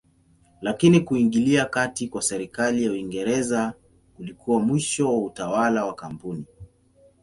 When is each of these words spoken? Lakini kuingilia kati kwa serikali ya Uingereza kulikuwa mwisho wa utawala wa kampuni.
Lakini 0.61 0.99
kuingilia 0.99 1.65
kati 1.65 2.07
kwa 2.07 2.21
serikali 2.21 2.83
ya 2.83 2.91
Uingereza 2.91 3.73
kulikuwa 4.17 4.59
mwisho 4.59 5.13
wa 5.15 5.23
utawala 5.23 5.85
wa 5.85 5.95
kampuni. 5.95 6.45